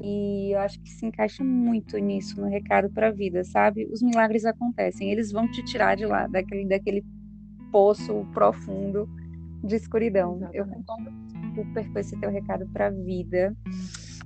E 0.02 0.54
eu 0.54 0.60
acho 0.60 0.80
que 0.82 0.90
se 0.90 1.06
encaixa 1.06 1.44
muito 1.44 1.98
nisso 1.98 2.40
no 2.40 2.48
recado 2.48 2.90
para 2.90 3.10
a 3.10 3.12
vida, 3.12 3.44
sabe? 3.44 3.88
Os 3.92 4.02
milagres 4.02 4.46
acontecem, 4.46 5.12
eles 5.12 5.32
vão 5.32 5.50
te 5.50 5.64
tirar 5.64 5.96
de 5.96 6.06
lá, 6.06 6.28
daquele, 6.28 6.68
daquele 6.68 7.04
poço 7.72 8.26
profundo 8.34 9.08
de 9.64 9.76
escuridão. 9.76 10.38
Exatamente. 10.38 10.58
Eu 10.58 10.66
concordo 10.66 11.12
super 11.56 11.92
com 11.92 12.00
esse 12.00 12.20
teu 12.20 12.30
recado 12.30 12.68
para 12.70 12.88
a 12.88 12.92
vida. 12.92 13.56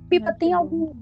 Pipa, 0.08 0.32
tem 0.34 0.52
algum 0.52 0.92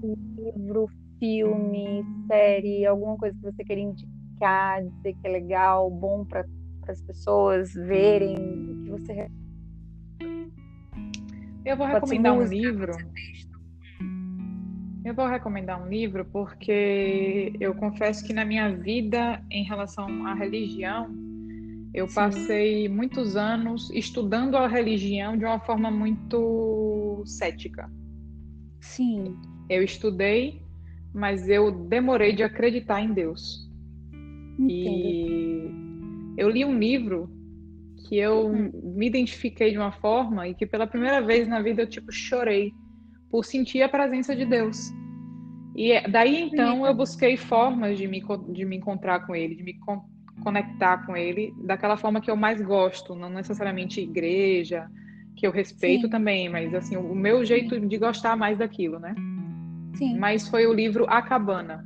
livro, 0.45 0.89
filme, 1.19 2.03
série, 2.27 2.85
alguma 2.85 3.17
coisa 3.17 3.35
que 3.35 3.43
você 3.43 3.63
queria 3.63 3.83
indicar, 3.83 4.83
dizer 4.83 5.13
que 5.13 5.27
é 5.27 5.31
legal, 5.31 5.89
bom 5.91 6.25
para 6.25 6.45
as 6.87 7.01
pessoas 7.01 7.73
verem, 7.73 8.35
que 8.83 8.89
você 8.89 9.29
eu 11.65 11.77
vou 11.77 11.87
recomendar 11.87 12.33
um 12.33 12.43
livro. 12.43 12.91
Eu 15.13 15.17
vou 15.17 15.27
recomendar 15.27 15.79
um 15.79 15.87
livro 15.87 16.25
porque 16.25 17.53
eu 17.59 17.75
confesso 17.75 18.25
que 18.25 18.33
na 18.33 18.43
minha 18.43 18.75
vida, 18.75 19.39
em 19.51 19.63
relação 19.63 20.25
à 20.25 20.33
religião, 20.33 21.07
eu 21.93 22.07
Sim. 22.07 22.15
passei 22.15 22.89
muitos 22.89 23.35
anos 23.35 23.91
estudando 23.91 24.57
a 24.57 24.67
religião 24.67 25.37
de 25.37 25.45
uma 25.45 25.59
forma 25.59 25.91
muito 25.91 27.21
cética. 27.27 27.87
Sim. 28.81 29.35
Eu 29.69 29.83
estudei, 29.83 30.63
mas 31.13 31.47
eu 31.47 31.69
demorei 31.69 32.33
de 32.33 32.41
acreditar 32.41 32.99
em 32.99 33.13
Deus. 33.13 33.69
Entendo. 34.57 34.67
E 34.67 35.71
eu 36.37 36.49
li 36.49 36.65
um 36.65 36.79
livro 36.79 37.29
que 38.07 38.17
eu 38.17 38.47
uhum. 38.47 38.71
me 38.97 39.05
identifiquei 39.05 39.69
de 39.69 39.77
uma 39.77 39.91
forma 39.91 40.47
e 40.47 40.55
que 40.55 40.65
pela 40.65 40.87
primeira 40.87 41.21
vez 41.21 41.47
na 41.47 41.61
vida 41.61 41.83
eu 41.83 41.87
tipo 41.87 42.11
chorei 42.11 42.73
por 43.29 43.45
sentir 43.45 43.83
a 43.83 43.89
presença 43.89 44.35
de 44.35 44.43
Deus. 44.43 44.91
E 45.75 45.91
é, 45.91 46.07
daí 46.07 46.41
então 46.41 46.85
eu 46.85 46.93
busquei 46.93 47.35
formas 47.35 47.97
de 47.97 48.07
me, 48.07 48.23
de 48.49 48.65
me 48.65 48.77
encontrar 48.77 49.25
com 49.25 49.35
Ele, 49.35 49.55
de 49.55 49.63
me 49.63 49.73
con 49.73 50.01
conectar 50.43 51.05
com 51.05 51.15
Ele 51.15 51.53
daquela 51.63 51.95
forma 51.95 52.19
que 52.19 52.29
eu 52.29 52.35
mais 52.35 52.59
gosto, 52.61 53.15
não 53.15 53.29
necessariamente 53.29 54.01
igreja, 54.01 54.87
que 55.35 55.45
eu 55.45 55.51
respeito 55.51 56.03
Sim. 56.03 56.09
também, 56.09 56.49
mas 56.49 56.73
assim, 56.73 56.97
o 56.97 57.15
meu 57.15 57.45
jeito 57.45 57.79
de 57.79 57.97
gostar 57.97 58.35
mais 58.35 58.57
daquilo, 58.57 58.99
né? 58.99 59.15
Sim. 59.95 60.17
Mas 60.17 60.47
foi 60.47 60.65
o 60.65 60.73
livro 60.73 61.05
A 61.07 61.21
Cabana. 61.21 61.85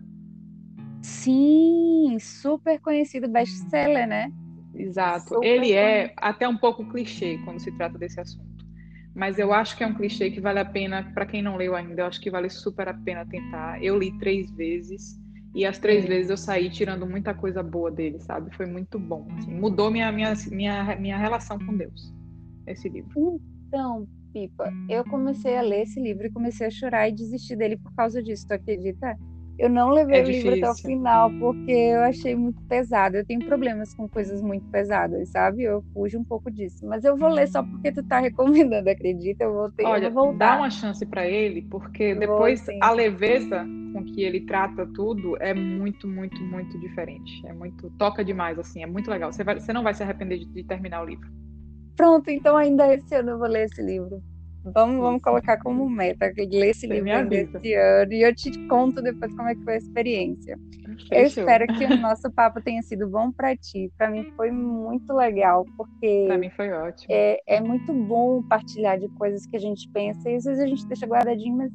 Sim, 1.02 2.18
super 2.20 2.80
conhecido 2.80 3.28
best-seller, 3.28 4.08
né? 4.08 4.32
Exato. 4.74 5.36
Super 5.36 5.46
Ele 5.46 5.74
é 5.74 6.14
até 6.18 6.48
um 6.48 6.58
pouco 6.58 6.86
clichê 6.90 7.38
quando 7.44 7.60
se 7.60 7.72
trata 7.72 7.98
desse 7.98 8.20
assunto. 8.20 8.47
Mas 9.18 9.40
eu 9.40 9.52
acho 9.52 9.76
que 9.76 9.84
é 9.84 9.88
um 9.88 9.96
clichê 9.96 10.30
que 10.30 10.40
vale 10.40 10.60
a 10.60 10.66
pena, 10.66 11.12
para 11.12 11.26
quem 11.26 11.42
não 11.42 11.58
leu 11.58 11.76
ainda, 11.76 12.04
eu 12.04 12.06
acho 12.06 12.22
que 12.22 12.30
vale 12.30 12.52
super 12.52 12.88
a 12.88 12.94
pena 12.94 13.26
tentar. 13.26 13.84
Eu 13.84 13.98
li 13.98 14.16
três 14.20 14.52
vezes 14.52 15.20
e 15.56 15.66
as 15.66 15.80
três 15.80 16.06
é. 16.06 16.08
vezes 16.08 16.30
eu 16.30 16.38
saí 16.38 16.70
tirando 16.70 17.04
muita 17.08 17.34
coisa 17.34 17.64
boa 17.64 17.90
dele, 17.90 18.20
sabe? 18.20 18.56
Foi 18.56 18.68
muito 18.68 19.00
bom. 19.00 19.28
Assim, 19.36 19.52
mudou 19.52 19.90
minha, 19.90 20.12
minha, 20.12 20.34
minha, 20.52 20.96
minha 20.98 21.18
relação 21.18 21.58
com 21.58 21.76
Deus, 21.76 22.14
esse 22.68 22.88
livro. 22.88 23.42
Então, 23.68 24.08
Pipa, 24.32 24.72
eu 24.88 25.04
comecei 25.04 25.58
a 25.58 25.64
ler 25.64 25.82
esse 25.82 26.00
livro 26.00 26.28
e 26.28 26.32
comecei 26.32 26.68
a 26.68 26.70
chorar 26.70 27.10
e 27.10 27.12
desistir 27.12 27.56
dele 27.56 27.76
por 27.76 27.92
causa 27.96 28.22
disso, 28.22 28.46
tu 28.48 28.54
acredita? 28.54 29.18
Eu 29.58 29.70
não 29.70 29.90
levei 29.90 30.20
é 30.20 30.24
o 30.24 30.28
livro 30.28 30.54
até 30.54 30.70
o 30.70 30.76
final 30.76 31.32
porque 31.40 31.72
eu 31.72 32.02
achei 32.02 32.36
muito 32.36 32.62
pesado. 32.64 33.18
Eu 33.18 33.26
tenho 33.26 33.44
problemas 33.44 33.94
com 33.96 34.08
coisas 34.08 34.40
muito 34.42 34.66
pesadas, 34.70 35.30
sabe? 35.30 35.64
Eu 35.64 35.84
fujo 35.94 36.20
um 36.20 36.24
pouco 36.24 36.52
disso. 36.52 36.86
Mas 36.86 37.04
eu 37.04 37.18
vou 37.18 37.30
ler 37.30 37.48
só 37.48 37.64
porque 37.64 37.92
tu 37.92 38.04
tá 38.04 38.20
recomendando, 38.22 38.90
acredita? 38.90 39.46
Eu 39.46 39.54
vou 39.54 39.72
ter 39.72 39.84
Olha, 39.84 40.06
eu 40.06 40.12
vou 40.12 40.28
voltar. 40.28 40.52
dá 40.52 40.58
uma 40.58 40.70
chance 40.70 41.04
para 41.06 41.28
ele, 41.28 41.64
porque 41.64 42.14
depois 42.14 42.64
vou, 42.66 42.76
a 42.82 42.92
leveza 42.92 43.66
com 43.94 44.04
que 44.04 44.22
ele 44.22 44.42
trata 44.42 44.86
tudo 44.94 45.36
é 45.42 45.56
muito, 45.56 46.08
muito, 46.08 46.40
muito 46.44 46.80
diferente. 46.80 47.46
É 47.48 47.54
muito 47.54 47.90
toca 47.98 48.24
demais 48.24 48.60
assim, 48.60 48.84
é 48.84 48.88
muito 48.88 49.10
legal. 49.10 49.34
Você, 49.34 49.44
vai, 49.44 49.60
você 49.60 49.74
não 49.74 49.82
vai 49.82 49.96
se 49.96 50.04
arrepender 50.04 50.38
de, 50.38 50.46
de 50.46 50.64
terminar 50.64 51.02
o 51.02 51.06
livro. 51.06 51.28
Pronto, 51.96 52.30
então 52.30 52.56
ainda 52.56 52.94
esse 52.94 53.16
ano 53.16 53.32
eu 53.32 53.40
vou 53.40 53.48
ler 53.48 53.66
esse 53.66 53.82
livro. 53.82 54.22
Vamos, 54.74 55.00
vamos 55.00 55.22
colocar 55.22 55.58
como 55.58 55.90
meta 55.90 56.32
ler 56.38 56.70
esse 56.70 56.88
livro 56.88 57.10
esse 57.34 57.74
ano 57.74 58.14
e 58.14 58.22
eu 58.22 58.36
te 58.36 58.52
conto 58.68 59.02
depois 59.02 59.34
como 59.36 59.50
é 59.50 59.56
que 59.56 59.64
foi 59.64 59.76
a 59.76 59.78
experiência. 59.78 60.58
Fechou. 61.10 61.18
Eu 61.18 61.24
espero 61.26 61.68
que 61.68 61.86
o 61.86 61.98
nosso 62.02 62.32
papo 62.32 62.62
tenha 62.62 62.82
sido 62.82 63.08
bom 63.08 63.32
para 63.32 63.56
ti. 63.56 63.92
Para 63.98 64.10
mim 64.10 64.26
foi 64.36 64.52
muito 64.52 65.14
legal, 65.14 65.66
porque. 65.76 66.26
Para 66.28 66.38
mim 66.38 66.50
foi 66.50 66.72
ótimo. 66.72 67.08
É, 67.10 67.40
é 67.48 67.62
muito 67.62 67.94
bom 67.94 68.42
partilhar 68.44 69.00
de 69.00 69.08
coisas 69.10 69.46
que 69.46 69.56
a 69.56 69.60
gente 69.60 69.90
pensa 69.92 70.30
e 70.30 70.36
às 70.36 70.44
vezes 70.44 70.60
a 70.60 70.68
gente 70.68 70.88
deixa 70.88 71.06
guardadinho, 71.06 71.58
mas 71.58 71.72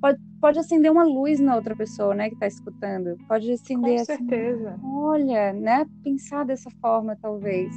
pode, 0.00 0.18
pode 0.40 0.58
acender 0.58 0.90
uma 0.90 1.04
luz 1.04 1.40
na 1.40 1.54
outra 1.54 1.74
pessoa, 1.76 2.14
né, 2.14 2.28
que 2.28 2.34
está 2.34 2.46
escutando. 2.46 3.16
Pode 3.28 3.50
acender. 3.50 3.96
Com 3.96 4.02
assim, 4.02 4.04
certeza. 4.04 4.70
Assim, 4.70 4.80
olha, 4.84 5.52
né, 5.52 5.86
pensar 6.02 6.44
dessa 6.44 6.70
forma, 6.80 7.16
talvez. 7.20 7.74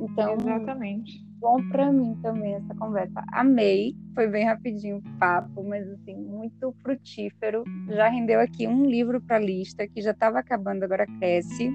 Então. 0.00 0.34
Exatamente 0.34 1.28
bom 1.40 1.62
para 1.68 1.92
mim 1.92 2.16
também 2.22 2.54
essa 2.54 2.74
conversa. 2.74 3.24
Amei, 3.32 3.96
foi 4.14 4.26
bem 4.28 4.44
rapidinho 4.44 4.98
o 4.98 5.18
papo, 5.18 5.62
mas 5.64 5.88
assim, 5.88 6.16
muito 6.16 6.74
frutífero. 6.82 7.64
Já 7.88 8.08
rendeu 8.08 8.40
aqui 8.40 8.66
um 8.66 8.84
livro 8.84 9.20
para 9.20 9.38
lista 9.38 9.86
que 9.86 10.00
já 10.00 10.10
estava 10.10 10.38
acabando, 10.38 10.82
agora 10.84 11.06
cresce. 11.18 11.70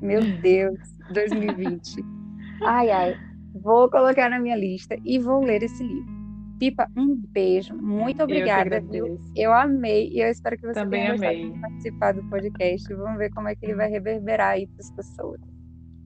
Meu 0.00 0.20
Deus, 0.42 0.78
2020. 1.12 2.04
Ai, 2.62 2.90
ai. 2.90 3.16
Vou 3.54 3.90
colocar 3.90 4.28
na 4.28 4.38
minha 4.38 4.56
lista 4.56 4.96
e 5.04 5.18
vou 5.18 5.42
ler 5.42 5.62
esse 5.62 5.82
livro. 5.82 6.16
Pipa, 6.58 6.90
um 6.96 7.14
beijo. 7.14 7.74
Muito 7.74 8.22
obrigada. 8.22 8.82
Eu, 8.90 9.20
eu 9.34 9.52
amei 9.52 10.08
e 10.10 10.20
eu 10.20 10.30
espero 10.30 10.56
que 10.56 10.66
você 10.66 10.72
Também 10.72 11.02
tenha 11.02 11.14
amei. 11.14 11.50
de 11.52 11.60
participar 11.60 12.12
do 12.14 12.24
podcast. 12.30 12.94
Vamos 12.94 13.18
ver 13.18 13.30
como 13.30 13.48
é 13.48 13.54
que 13.54 13.66
ele 13.66 13.74
vai 13.74 13.90
reverberar 13.90 14.52
aí 14.52 14.66
para 14.66 14.80
as 14.80 14.90
pessoas. 14.90 15.40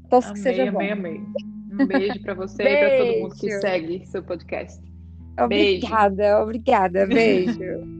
Torço 0.08 0.30
amei, 0.30 0.42
que 0.42 0.48
seja 0.48 0.62
amei, 0.68 0.72
bom. 0.72 0.92
Amei, 0.92 1.16
amei. 1.18 1.59
Um 1.72 1.86
beijo 1.86 2.20
para 2.20 2.34
você 2.34 2.62
beijo. 2.62 2.76
e 2.76 2.88
para 2.88 2.98
todo 2.98 3.20
mundo 3.20 3.34
que 3.36 3.60
segue 3.60 4.06
seu 4.06 4.22
podcast. 4.22 4.82
Obrigada, 5.38 6.16
beijo. 6.16 6.42
obrigada. 6.42 7.06
Beijo. 7.06 7.99